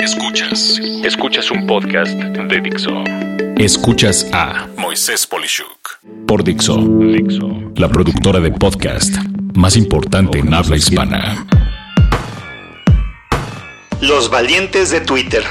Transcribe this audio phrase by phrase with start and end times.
[0.00, 0.78] Escuchas.
[1.04, 3.04] Escuchas un podcast de Dixo.
[3.56, 6.76] Escuchas a Moisés Polishuk por Dixo.
[6.76, 7.72] Dixo.
[7.76, 9.16] La productora de podcast
[9.54, 11.46] más importante en habla hispana.
[14.00, 15.44] Los valientes de Twitter.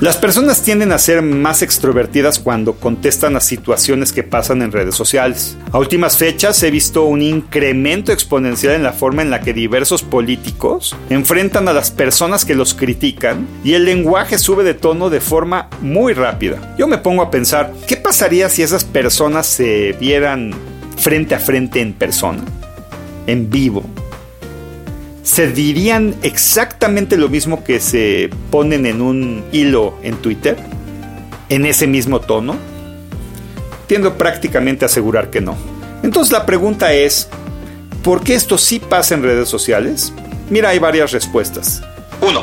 [0.00, 4.94] Las personas tienden a ser más extrovertidas cuando contestan a situaciones que pasan en redes
[4.94, 5.56] sociales.
[5.72, 10.04] A últimas fechas he visto un incremento exponencial en la forma en la que diversos
[10.04, 15.20] políticos enfrentan a las personas que los critican y el lenguaje sube de tono de
[15.20, 16.76] forma muy rápida.
[16.78, 20.54] Yo me pongo a pensar, ¿qué pasaría si esas personas se vieran
[20.96, 22.44] frente a frente en persona?
[23.26, 23.82] En vivo
[25.28, 30.56] se dirían exactamente lo mismo que se ponen en un hilo en Twitter,
[31.50, 32.56] en ese mismo tono?
[33.86, 35.54] Tiendo prácticamente a asegurar que no.
[36.02, 37.28] Entonces la pregunta es,
[38.02, 40.14] ¿por qué esto sí pasa en redes sociales?
[40.48, 41.82] Mira, hay varias respuestas.
[42.22, 42.42] 1.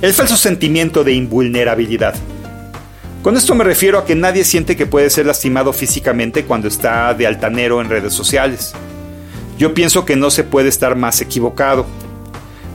[0.00, 2.14] El falso sentimiento de invulnerabilidad.
[3.24, 7.12] Con esto me refiero a que nadie siente que puede ser lastimado físicamente cuando está
[7.12, 8.72] de altanero en redes sociales.
[9.58, 11.86] Yo pienso que no se puede estar más equivocado.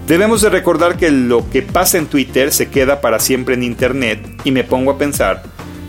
[0.08, 4.20] Debemos de recordar que lo que pasa en Twitter se queda para siempre en Internet
[4.44, 5.42] y me pongo a pensar,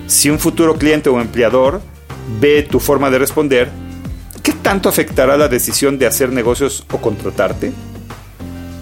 [0.06, 1.82] si un futuro cliente o empleador
[2.40, 3.68] ve tu forma de responder,
[4.42, 7.72] ¿qué tanto afectará la decisión de hacer negocios o contratarte?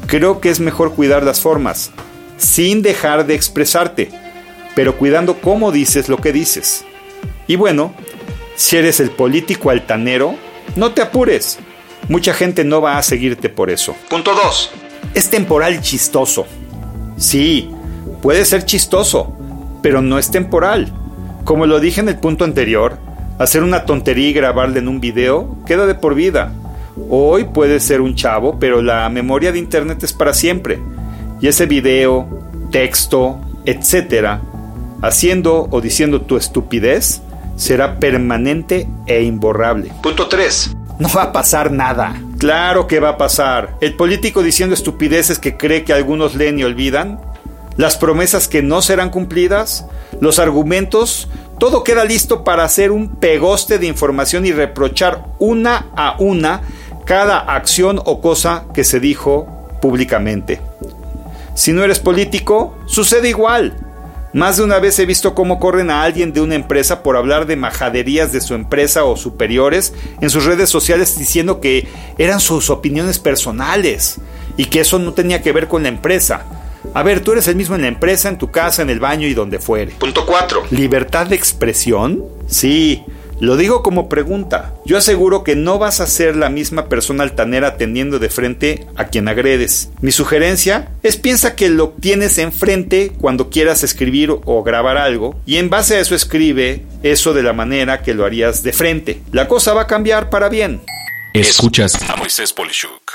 [0.07, 1.91] Creo que es mejor cuidar las formas,
[2.37, 4.11] sin dejar de expresarte,
[4.77, 6.85] pero cuidando cómo dices lo que dices.
[7.49, 7.93] Y bueno,
[8.55, 10.37] si eres el político altanero,
[10.77, 11.59] no te apures.
[12.09, 13.97] Mucha gente no va a seguirte por eso.
[14.09, 14.84] Punto 2
[15.15, 16.47] es temporal y chistoso.
[17.17, 17.70] Sí,
[18.20, 19.33] puede ser chistoso,
[19.83, 20.93] pero no es temporal.
[21.45, 22.98] Como lo dije en el punto anterior,
[23.39, 26.53] hacer una tontería y grabarla en un video queda de por vida.
[27.11, 30.81] Hoy puede ser un chavo, pero la memoria de Internet es para siempre.
[31.41, 32.28] Y ese video,
[32.71, 34.41] texto, etcétera,
[35.03, 37.21] haciendo o diciendo tu estupidez,
[37.56, 39.93] será permanente e imborrable.
[40.03, 40.77] Punto 3.
[40.99, 42.15] No va a pasar nada.
[42.44, 43.78] Claro que va a pasar.
[43.81, 47.19] El político diciendo estupideces que cree que algunos leen y olvidan.
[47.78, 49.87] Las promesas que no serán cumplidas.
[50.21, 51.27] Los argumentos.
[51.59, 56.60] Todo queda listo para hacer un pegoste de información y reprochar una a una
[57.06, 59.49] cada acción o cosa que se dijo
[59.81, 60.61] públicamente.
[61.55, 63.84] Si no eres político, sucede igual.
[64.34, 67.47] Más de una vez he visto cómo corren a alguien de una empresa por hablar
[67.47, 71.87] de majaderías de su empresa o superiores en sus redes sociales diciendo que
[72.19, 74.17] eran sus opiniones personales
[74.56, 76.47] y que eso no tenía que ver con la empresa.
[76.94, 79.28] A ver, tú eres el mismo en la empresa, en tu casa, en el baño
[79.28, 79.93] y donde fuere.
[79.93, 80.65] Punto 4.
[80.71, 82.25] ¿Libertad de expresión?
[82.49, 83.05] Sí,
[83.44, 84.75] lo digo como pregunta.
[84.84, 89.06] Yo aseguro que no vas a ser la misma persona altanera atendiendo de frente a
[89.06, 89.91] quien agredes.
[90.00, 95.56] Mi sugerencia es piensa que lo tienes enfrente cuando quieras escribir o grabar algo y
[95.56, 99.21] en base a eso escribe eso de la manera que lo harías de frente.
[99.31, 100.81] La cosa va a cambiar para bien.
[101.34, 103.12] Escuchas a Moisés Polishuk.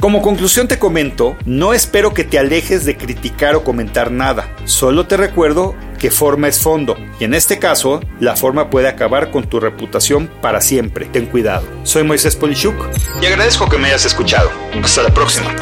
[0.00, 4.54] Como conclusión te comento, no espero que te alejes de criticar o comentar nada.
[4.64, 9.30] Solo te recuerdo que forma es fondo, y en este caso, la forma puede acabar
[9.30, 11.06] con tu reputación para siempre.
[11.06, 11.66] Ten cuidado.
[11.84, 12.74] Soy Moisés Polishuk
[13.20, 14.50] y agradezco que me hayas escuchado.
[14.82, 15.54] Hasta la próxima.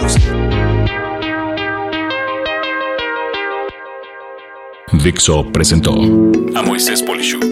[5.02, 5.92] Dixo presentó
[6.54, 7.44] a Moisés Polishuk